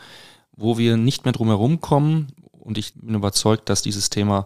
wo 0.52 0.78
wir 0.78 0.98
nicht 0.98 1.24
mehr 1.24 1.32
drum 1.32 1.48
herum 1.48 1.80
kommen. 1.80 2.34
Und 2.52 2.78
ich 2.78 2.96
bin 2.96 3.16
überzeugt, 3.16 3.70
dass 3.70 3.82
dieses 3.82 4.10
Thema 4.10 4.46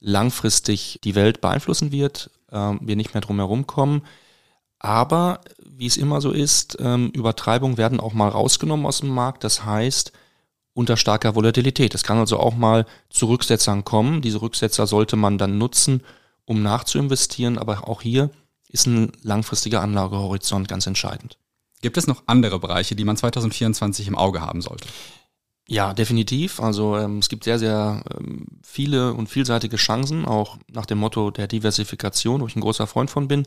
langfristig 0.00 1.00
die 1.02 1.14
Welt 1.14 1.40
beeinflussen 1.40 1.92
wird. 1.92 2.30
Ähm, 2.52 2.78
wir 2.82 2.94
nicht 2.94 3.14
mehr 3.14 3.22
drum 3.22 3.38
herum 3.38 3.66
kommen. 3.66 4.02
Aber 4.78 5.40
wie 5.64 5.86
es 5.86 5.96
immer 5.96 6.20
so 6.20 6.32
ist, 6.32 6.76
ähm, 6.80 7.10
Übertreibungen 7.10 7.78
werden 7.78 8.00
auch 8.00 8.12
mal 8.12 8.28
rausgenommen 8.28 8.86
aus 8.86 9.00
dem 9.00 9.10
Markt. 9.10 9.44
Das 9.44 9.64
heißt, 9.64 10.12
unter 10.74 10.96
starker 10.96 11.34
Volatilität. 11.34 11.94
Es 11.94 12.04
kann 12.04 12.18
also 12.18 12.38
auch 12.38 12.54
mal 12.54 12.86
zu 13.10 13.26
Rücksetzern 13.26 13.84
kommen. 13.84 14.22
Diese 14.22 14.40
Rücksetzer 14.40 14.86
sollte 14.86 15.16
man 15.16 15.36
dann 15.36 15.58
nutzen, 15.58 16.02
um 16.44 16.62
nachzuinvestieren. 16.62 17.58
Aber 17.58 17.88
auch 17.88 18.02
hier 18.02 18.30
ist 18.68 18.86
ein 18.86 19.12
langfristiger 19.22 19.82
Anlagehorizont 19.82 20.68
ganz 20.68 20.86
entscheidend. 20.86 21.36
Gibt 21.80 21.96
es 21.96 22.06
noch 22.06 22.22
andere 22.26 22.58
Bereiche, 22.58 22.96
die 22.96 23.04
man 23.04 23.16
2024 23.16 24.06
im 24.08 24.16
Auge 24.16 24.40
haben 24.40 24.62
sollte? 24.62 24.88
Ja, 25.68 25.92
definitiv. 25.94 26.60
Also 26.60 26.96
ähm, 26.96 27.18
es 27.18 27.28
gibt 27.28 27.44
sehr, 27.44 27.58
sehr 27.58 28.02
ähm, 28.16 28.46
viele 28.62 29.12
und 29.14 29.28
vielseitige 29.28 29.76
Chancen, 29.76 30.24
auch 30.24 30.58
nach 30.72 30.86
dem 30.86 30.98
Motto 30.98 31.30
der 31.30 31.46
Diversifikation, 31.46 32.40
wo 32.40 32.46
ich 32.46 32.56
ein 32.56 32.62
großer 32.62 32.86
Freund 32.86 33.10
von 33.10 33.28
bin. 33.28 33.46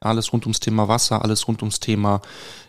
Alles 0.00 0.32
rund 0.32 0.44
ums 0.44 0.60
Thema 0.60 0.88
Wasser, 0.88 1.22
alles 1.22 1.48
rund 1.48 1.62
ums 1.62 1.80
Thema 1.80 2.20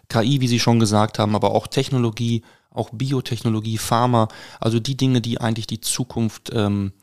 KI, 0.09 0.41
wie 0.41 0.47
Sie 0.47 0.59
schon 0.59 0.79
gesagt 0.79 1.19
haben, 1.19 1.35
aber 1.35 1.51
auch 1.51 1.67
Technologie, 1.67 2.43
auch 2.71 2.89
Biotechnologie, 2.91 3.77
Pharma, 3.77 4.27
also 4.59 4.79
die 4.79 4.95
Dinge, 4.95 5.21
die 5.21 5.41
eigentlich 5.41 5.67
die 5.67 5.81
Zukunft 5.81 6.51
ähm, 6.53 6.93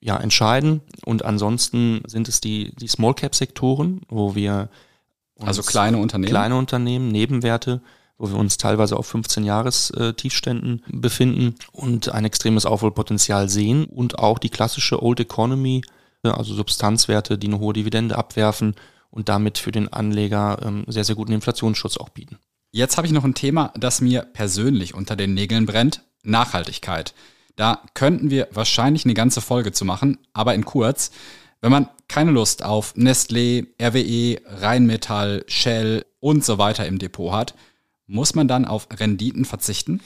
ja, 0.00 0.18
entscheiden. 0.18 0.82
Und 1.06 1.24
ansonsten 1.24 2.02
sind 2.06 2.28
es 2.28 2.40
die, 2.40 2.74
die 2.76 2.88
Small 2.88 3.14
Cap 3.14 3.34
Sektoren, 3.34 4.02
wo 4.08 4.34
wir 4.34 4.68
also 5.40 5.62
kleine 5.62 5.98
Unternehmen, 5.98 6.30
kleine 6.30 6.56
Unternehmen, 6.56 7.08
Nebenwerte, 7.08 7.80
wo 8.18 8.28
wir 8.28 8.36
uns 8.36 8.58
teilweise 8.58 8.96
auf 8.96 9.06
15 9.06 9.44
Jahres 9.44 9.90
äh, 9.90 10.12
Tiefständen 10.12 10.82
befinden 10.88 11.54
und 11.72 12.10
ein 12.10 12.24
extremes 12.24 12.66
Aufholpotenzial 12.66 13.48
sehen. 13.48 13.86
Und 13.86 14.18
auch 14.18 14.38
die 14.38 14.50
klassische 14.50 15.02
Old 15.02 15.20
Economy, 15.20 15.82
äh, 16.22 16.28
also 16.28 16.54
Substanzwerte, 16.54 17.38
die 17.38 17.48
eine 17.48 17.58
hohe 17.58 17.72
Dividende 17.72 18.18
abwerfen 18.18 18.74
und 19.14 19.28
damit 19.28 19.58
für 19.58 19.70
den 19.70 19.92
Anleger 19.92 20.58
ähm, 20.62 20.84
sehr, 20.88 21.04
sehr 21.04 21.14
guten 21.14 21.32
Inflationsschutz 21.32 21.96
auch 21.96 22.08
bieten. 22.08 22.38
Jetzt 22.72 22.96
habe 22.96 23.06
ich 23.06 23.12
noch 23.12 23.24
ein 23.24 23.34
Thema, 23.34 23.72
das 23.78 24.00
mir 24.00 24.22
persönlich 24.22 24.94
unter 24.94 25.14
den 25.14 25.34
Nägeln 25.34 25.66
brennt. 25.66 26.02
Nachhaltigkeit. 26.24 27.14
Da 27.54 27.82
könnten 27.94 28.30
wir 28.30 28.48
wahrscheinlich 28.50 29.04
eine 29.04 29.14
ganze 29.14 29.40
Folge 29.40 29.70
zu 29.70 29.84
machen, 29.84 30.18
aber 30.32 30.54
in 30.54 30.64
kurz. 30.64 31.12
Wenn 31.60 31.70
man 31.70 31.88
keine 32.08 32.32
Lust 32.32 32.64
auf 32.64 32.96
Nestlé, 32.96 33.68
RWE, 33.80 34.40
Rheinmetall, 34.60 35.44
Shell 35.46 36.04
und 36.18 36.44
so 36.44 36.58
weiter 36.58 36.84
im 36.86 36.98
Depot 36.98 37.32
hat, 37.32 37.54
muss 38.06 38.34
man 38.34 38.48
dann 38.48 38.64
auf 38.64 38.88
Renditen 38.98 39.44
verzichten? 39.44 40.00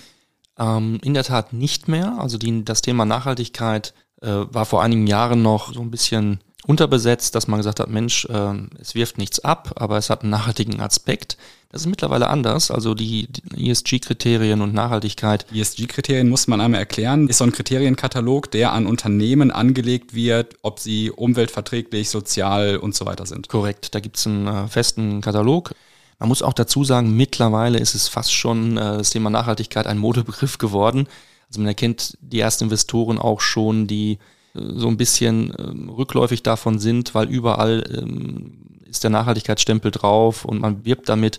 Ähm, 0.58 0.98
in 1.02 1.14
der 1.14 1.24
Tat 1.24 1.54
nicht 1.54 1.88
mehr. 1.88 2.18
Also 2.20 2.36
die, 2.36 2.64
das 2.64 2.82
Thema 2.82 3.06
Nachhaltigkeit 3.06 3.94
äh, 4.20 4.28
war 4.28 4.66
vor 4.66 4.82
einigen 4.82 5.06
Jahren 5.06 5.40
noch 5.40 5.72
so 5.72 5.80
ein 5.80 5.90
bisschen 5.90 6.40
unterbesetzt, 6.66 7.34
dass 7.34 7.48
man 7.48 7.58
gesagt 7.58 7.80
hat, 7.80 7.88
Mensch, 7.88 8.24
äh, 8.26 8.52
es 8.80 8.94
wirft 8.94 9.18
nichts 9.18 9.40
ab, 9.40 9.72
aber 9.76 9.96
es 9.96 10.10
hat 10.10 10.22
einen 10.22 10.30
nachhaltigen 10.30 10.80
Aspekt. 10.80 11.36
Das 11.70 11.82
ist 11.82 11.86
mittlerweile 11.86 12.28
anders. 12.28 12.70
Also 12.70 12.94
die, 12.94 13.28
die 13.30 13.70
ESG-Kriterien 13.70 14.62
und 14.62 14.72
Nachhaltigkeit. 14.72 15.46
ESG-Kriterien 15.52 16.28
muss 16.28 16.46
man 16.46 16.60
einmal 16.60 16.80
erklären. 16.80 17.28
Ist 17.28 17.38
so 17.38 17.44
ein 17.44 17.52
Kriterienkatalog, 17.52 18.50
der 18.50 18.72
an 18.72 18.86
Unternehmen 18.86 19.50
angelegt 19.50 20.14
wird, 20.14 20.56
ob 20.62 20.78
sie 20.78 21.10
umweltverträglich, 21.10 22.08
sozial 22.08 22.78
und 22.78 22.94
so 22.94 23.04
weiter 23.04 23.26
sind. 23.26 23.48
Korrekt. 23.48 23.94
Da 23.94 24.00
gibt 24.00 24.16
es 24.16 24.26
einen 24.26 24.46
äh, 24.46 24.68
festen 24.68 25.20
Katalog. 25.20 25.72
Man 26.18 26.28
muss 26.28 26.42
auch 26.42 26.54
dazu 26.54 26.84
sagen, 26.84 27.16
mittlerweile 27.16 27.78
ist 27.78 27.94
es 27.94 28.08
fast 28.08 28.32
schon 28.32 28.76
äh, 28.76 28.98
das 28.98 29.10
Thema 29.10 29.30
Nachhaltigkeit 29.30 29.86
ein 29.86 29.98
Modebegriff 29.98 30.58
geworden. 30.58 31.06
Also 31.48 31.60
man 31.60 31.68
erkennt 31.68 32.16
die 32.20 32.40
ersten 32.40 32.64
Investoren 32.64 33.18
auch 33.18 33.40
schon, 33.40 33.86
die 33.86 34.18
so 34.54 34.88
ein 34.88 34.96
bisschen 34.96 35.52
ähm, 35.58 35.88
rückläufig 35.88 36.42
davon 36.42 36.78
sind, 36.78 37.14
weil 37.14 37.28
überall 37.28 37.84
ähm, 37.96 38.80
ist 38.86 39.04
der 39.04 39.10
Nachhaltigkeitsstempel 39.10 39.90
drauf 39.90 40.44
und 40.44 40.60
man 40.60 40.84
wirbt 40.84 41.08
damit. 41.08 41.38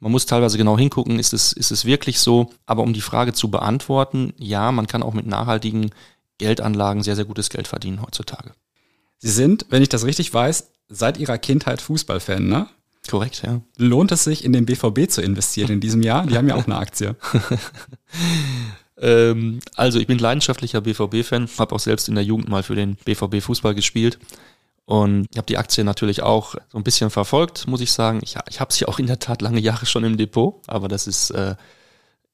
Man 0.00 0.12
muss 0.12 0.26
teilweise 0.26 0.58
genau 0.58 0.78
hingucken, 0.78 1.18
ist 1.18 1.32
es, 1.32 1.52
ist 1.52 1.72
es 1.72 1.84
wirklich 1.84 2.20
so? 2.20 2.50
Aber 2.66 2.82
um 2.82 2.92
die 2.92 3.00
Frage 3.00 3.32
zu 3.32 3.50
beantworten, 3.50 4.32
ja, 4.38 4.70
man 4.70 4.86
kann 4.86 5.02
auch 5.02 5.12
mit 5.12 5.26
nachhaltigen 5.26 5.90
Geldanlagen 6.38 7.02
sehr, 7.02 7.16
sehr 7.16 7.24
gutes 7.24 7.50
Geld 7.50 7.66
verdienen 7.66 8.00
heutzutage. 8.00 8.52
Sie 9.18 9.30
sind, 9.30 9.66
wenn 9.70 9.82
ich 9.82 9.88
das 9.88 10.04
richtig 10.04 10.32
weiß, 10.32 10.70
seit 10.88 11.18
Ihrer 11.18 11.38
Kindheit 11.38 11.82
Fußballfan, 11.82 12.46
ne? 12.46 12.68
Korrekt, 13.10 13.42
ja. 13.44 13.60
Lohnt 13.76 14.12
es 14.12 14.24
sich, 14.24 14.44
in 14.44 14.52
den 14.52 14.66
BVB 14.66 15.10
zu 15.10 15.22
investieren 15.22 15.70
in 15.70 15.80
diesem 15.80 16.02
Jahr? 16.02 16.26
Die 16.26 16.36
haben 16.36 16.48
ja 16.48 16.54
auch 16.54 16.66
eine 16.66 16.76
Aktie. 16.76 17.16
Ähm, 19.00 19.60
also 19.74 19.98
ich 19.98 20.06
bin 20.06 20.18
leidenschaftlicher 20.18 20.80
BVB-Fan, 20.80 21.48
habe 21.58 21.74
auch 21.74 21.80
selbst 21.80 22.08
in 22.08 22.14
der 22.14 22.24
Jugend 22.24 22.48
mal 22.48 22.62
für 22.62 22.74
den 22.74 22.96
BVB 22.96 23.42
Fußball 23.42 23.74
gespielt. 23.74 24.18
Und 24.84 25.26
ich 25.30 25.36
habe 25.36 25.46
die 25.46 25.58
Aktie 25.58 25.84
natürlich 25.84 26.22
auch 26.22 26.54
so 26.70 26.78
ein 26.78 26.84
bisschen 26.84 27.10
verfolgt, 27.10 27.66
muss 27.66 27.82
ich 27.82 27.92
sagen. 27.92 28.20
Ich, 28.22 28.36
ich 28.48 28.58
habe 28.58 28.72
sie 28.72 28.86
auch 28.86 28.98
in 28.98 29.06
der 29.06 29.18
Tat 29.18 29.42
lange 29.42 29.60
Jahre 29.60 29.84
schon 29.84 30.04
im 30.04 30.16
Depot, 30.16 30.62
aber 30.66 30.88
das 30.88 31.06
ist 31.06 31.30
äh, 31.30 31.56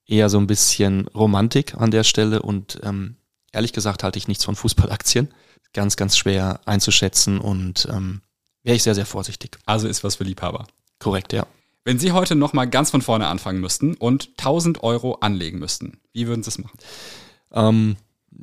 eher 0.07 0.29
so 0.29 0.39
ein 0.39 0.47
bisschen 0.47 1.09
Romantik 1.09 1.75
an 1.75 1.91
der 1.91 2.05
Stelle. 2.05 2.43
Und 2.43 2.79
ähm, 2.85 3.17
ehrlich 3.53 3.73
gesagt 3.73 4.05
halte 4.05 4.19
ich 4.19 4.29
nichts 4.29 4.45
von 4.45 4.55
Fußballaktien. 4.55 5.35
Ganz, 5.73 5.97
ganz 5.97 6.17
schwer 6.17 6.61
einzuschätzen 6.67 7.41
und 7.41 7.89
ähm, 7.91 8.21
wäre 8.63 8.77
ich 8.77 8.85
sehr, 8.85 8.95
sehr 8.95 9.07
vorsichtig. 9.07 9.59
Also 9.67 9.89
ist 9.89 10.05
was 10.05 10.15
für 10.15 10.25
Liebhaber. 10.25 10.69
Korrekt, 11.01 11.33
ja. 11.33 11.49
Wenn 11.85 11.99
Sie 11.99 12.13
heute 12.13 12.35
nochmal 12.35 12.69
ganz 12.69 12.91
von 12.91 13.03
vorne 13.03 13.27
anfangen 13.27 13.61
müssten 13.61 13.95
und 13.95 14.31
1000 14.39 14.83
Euro 14.83 15.19
anlegen 15.21 15.59
müssten, 15.59 15.99
wie 16.13 16.27
würden 16.27 16.43
Sie 16.43 16.49
es 16.49 16.59
machen? 16.59 16.79
Ähm, 17.53 17.97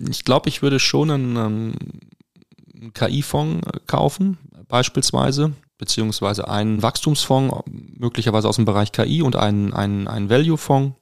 ich 0.10 0.24
glaube, 0.24 0.48
ich 0.48 0.62
würde 0.62 0.79
schon 0.79 1.10
einen, 1.10 1.38
einen 1.38 2.93
KI-Fonds 2.93 3.67
äh, 3.67 3.79
kaufen, 3.88 4.38
beispielsweise, 4.67 5.53
beziehungsweise 5.79 6.48
einen 6.48 6.83
Wachstumsfonds, 6.83 7.63
möglicherweise 7.98 8.48
aus 8.48 8.57
dem 8.57 8.65
Bereich 8.65 8.91
KI 8.91 9.24
und 9.24 9.36
einen, 9.36 9.74
einen, 9.74 10.07
einen 10.07 10.29
Value-Fonds, 10.29 10.95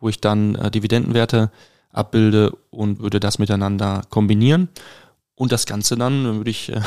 wo 0.00 0.08
ich 0.08 0.20
dann 0.20 0.56
äh, 0.56 0.72
Dividendenwerte 0.72 1.52
abbilde 1.92 2.58
und 2.70 2.98
würde 2.98 3.20
das 3.20 3.38
miteinander 3.38 4.02
kombinieren. 4.10 4.68
Und 5.36 5.52
das 5.52 5.64
Ganze 5.64 5.96
dann 5.96 6.24
würde 6.38 6.50
ich 6.50 6.70
äh, 6.70 6.80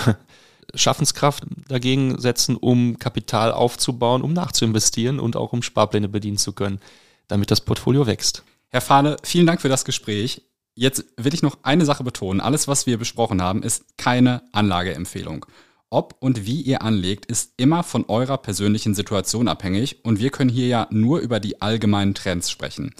Schaffenskraft 0.73 1.45
dagegen 1.67 2.19
setzen, 2.19 2.55
um 2.55 2.99
Kapital 2.99 3.51
aufzubauen, 3.51 4.21
um 4.21 4.33
nachzuinvestieren 4.33 5.19
und 5.19 5.35
auch 5.35 5.53
um 5.53 5.61
Sparpläne 5.61 6.09
bedienen 6.09 6.37
zu 6.37 6.53
können, 6.53 6.79
damit 7.27 7.51
das 7.51 7.61
Portfolio 7.61 8.07
wächst. 8.07 8.43
Herr 8.69 8.81
Fahle, 8.81 9.17
vielen 9.23 9.47
Dank 9.47 9.61
für 9.61 9.69
das 9.69 9.85
Gespräch. 9.85 10.41
Jetzt 10.75 11.05
will 11.17 11.33
ich 11.33 11.41
noch 11.41 11.57
eine 11.63 11.85
Sache 11.85 12.03
betonen. 12.03 12.41
Alles, 12.41 12.67
was 12.67 12.85
wir 12.85 12.97
besprochen 12.97 13.41
haben, 13.41 13.63
ist 13.63 13.97
keine 13.97 14.43
Anlageempfehlung. 14.51 15.45
Ob 15.89 16.15
und 16.19 16.45
wie 16.45 16.61
ihr 16.61 16.81
anlegt, 16.81 17.25
ist 17.27 17.53
immer 17.57 17.81
von 17.81 18.05
eurer 18.09 18.37
persönlichen 18.37 18.93
Situation 18.93 19.47
abhängig 19.47 20.03
und 20.03 20.19
wir 20.19 20.31
können 20.31 20.49
hier 20.49 20.67
ja 20.67 20.87
nur 20.91 21.19
über 21.19 21.39
die 21.39 21.61
allgemeinen 21.61 22.13
Trends 22.13 22.51
sprechen. 22.51 22.93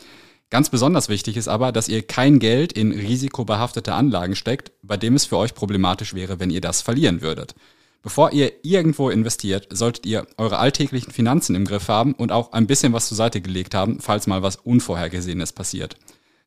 Ganz 0.50 0.70
besonders 0.70 1.10
wichtig 1.10 1.36
ist 1.36 1.50
aber, 1.50 1.74
dass 1.74 1.90
ihr 1.90 2.08
kein 2.08 2.40
Geld 2.40 2.72
in 2.72 2.94
risikobehaftete 2.94 3.94
Anlagen 3.94 4.36
steckt, 4.36 4.72
bei 4.82 4.96
dem 4.96 5.16
es 5.16 5.26
für 5.26 5.38
euch 5.38 5.54
problematisch 5.54 6.14
wäre, 6.14 6.40
wenn 6.40 6.52
ihr 6.52 6.62
das 6.62 6.82
verlieren 6.82 7.22
würdet. 7.22 7.54
Bevor 8.02 8.32
ihr 8.32 8.54
irgendwo 8.64 9.10
investiert, 9.10 9.68
solltet 9.72 10.06
ihr 10.06 10.26
eure 10.38 10.60
alltäglichen 10.60 11.12
Finanzen 11.12 11.56
im 11.56 11.66
Griff 11.66 11.90
haben 11.90 12.14
und 12.14 12.32
auch 12.32 12.54
ein 12.54 12.68
bisschen 12.68 12.94
was 12.94 13.10
zur 13.10 13.18
Seite 13.18 13.42
gelegt 13.42 13.76
haben, 13.76 14.00
falls 14.00 14.28
mal 14.28 14.42
was 14.42 14.56
Unvorhergesehenes 14.56 15.52
passiert. 15.52 15.98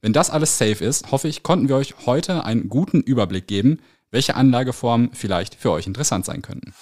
Wenn 0.00 0.14
das 0.14 0.30
alles 0.30 0.57
safe 0.57 0.83
ist, 0.83 1.12
hoffe 1.12 1.28
ich, 1.28 1.42
konnten 1.42 1.69
wir 1.69 1.76
euch 1.76 1.95
heute 2.07 2.45
einen 2.45 2.71
guten 2.71 3.02
Überblick 3.02 3.47
geben, 3.47 3.80
welche 4.11 4.35
Anlageformen 4.35 5.11
vielleicht 5.12 5.54
für 5.54 5.73
euch 5.73 5.87
interessant 5.87 6.25
sein 6.25 6.40
könnten. 6.40 6.73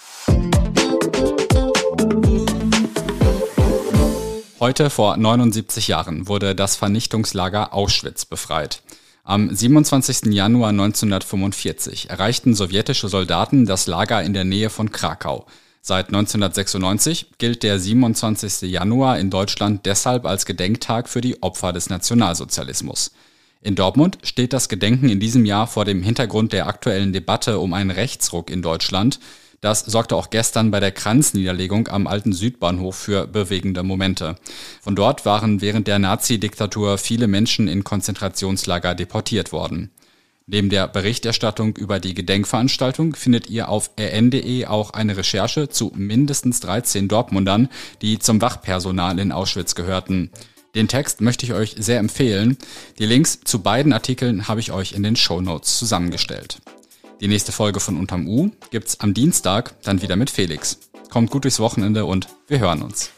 Heute 4.61 4.91
vor 4.91 5.17
79 5.17 5.87
Jahren 5.87 6.27
wurde 6.27 6.57
das 6.57 6.75
Vernichtungslager 6.75 7.73
Auschwitz 7.73 8.25
befreit. 8.25 8.83
Am 9.23 9.55
27. 9.55 10.33
Januar 10.33 10.71
1945 10.71 12.11
erreichten 12.11 12.57
sowjetische 12.57 13.09
Soldaten 13.09 13.67
das 13.67 13.87
Lager 13.87 14.21
in 14.21 14.35
der 14.35 14.43
Nähe 14.43 14.69
von 14.69 14.91
Krakau. 14.91 15.47
Seit 15.81 16.09
1996 16.09 17.35
gilt 17.38 17.62
der 17.62 17.79
27. 17.79 18.62
Januar 18.62 19.21
in 19.21 19.31
Deutschland 19.31 19.87
deshalb 19.87 20.27
als 20.27 20.45
Gedenktag 20.45 21.09
für 21.09 21.21
die 21.21 21.41
Opfer 21.41 21.73
des 21.73 21.88
Nationalsozialismus. 21.88 23.12
In 23.61 23.77
Dortmund 23.77 24.19
steht 24.25 24.53
das 24.53 24.69
Gedenken 24.69 25.09
in 25.09 25.21
diesem 25.21 25.45
Jahr 25.45 25.69
vor 25.69 25.85
dem 25.85 26.03
Hintergrund 26.03 26.53
der 26.53 26.67
aktuellen 26.67 27.12
Debatte 27.12 27.61
um 27.61 27.75
einen 27.75 27.93
Rechtsruck 27.93 28.50
in 28.50 28.62
Deutschland, 28.62 29.21
das 29.61 29.81
sorgte 29.81 30.17
auch 30.17 30.31
gestern 30.31 30.71
bei 30.71 30.81
der 30.81 30.93
Kranzniederlegung 30.93 31.88
am 31.88 32.07
alten 32.07 32.33
Südbahnhof 32.33 32.97
für 32.97 33.27
bewegende 33.27 33.83
Momente. 33.83 34.37
Von 34.81 34.95
dort 34.95 35.27
waren 35.27 35.61
während 35.61 35.88
der 35.88 35.99
Nazi-Diktatur 35.99 36.99
viele 36.99 37.27
Menschen 37.27 37.67
in 37.67 37.83
Konzentrationslager 37.83 38.95
deportiert 38.95 39.53
worden. 39.53 39.91
Neben 40.50 40.71
der 40.71 40.88
Berichterstattung 40.88 41.77
über 41.77 42.00
die 42.00 42.15
Gedenkveranstaltung 42.15 43.15
findet 43.15 43.50
ihr 43.50 43.69
auf 43.69 43.91
rn.de 44.00 44.65
auch 44.65 44.91
eine 44.91 45.17
Recherche 45.17 45.69
zu 45.69 45.93
mindestens 45.95 46.61
13 46.61 47.07
Dortmundern, 47.07 47.69
die 48.00 48.19
zum 48.19 48.41
Wachpersonal 48.41 49.19
in 49.19 49.31
Auschwitz 49.31 49.75
gehörten. 49.75 50.31
Den 50.75 50.88
Text 50.88 51.21
möchte 51.21 51.45
ich 51.45 51.53
euch 51.53 51.75
sehr 51.79 51.99
empfehlen. 51.99 52.57
Die 52.99 53.05
Links 53.05 53.41
zu 53.45 53.59
beiden 53.61 53.93
Artikeln 53.93 54.49
habe 54.49 54.61
ich 54.61 54.73
euch 54.73 54.93
in 54.93 55.03
den 55.03 55.17
Show 55.17 55.43
Notes 55.43 55.79
zusammengestellt. 55.79 56.61
Die 57.20 57.28
nächste 57.28 57.50
Folge 57.50 57.80
von 57.80 57.96
Unterm 57.96 58.28
U 58.28 58.50
gibt's 58.70 59.00
am 59.00 59.12
Dienstag, 59.12 59.75
dann 59.82 60.02
wieder 60.02 60.16
mit 60.16 60.30
Felix. 60.30 60.78
Kommt 61.10 61.30
gut 61.30 61.44
durchs 61.44 61.58
Wochenende 61.58 62.04
und 62.04 62.28
wir 62.46 62.60
hören 62.60 62.82
uns. 62.82 63.10